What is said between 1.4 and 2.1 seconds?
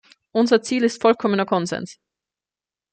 Konsens.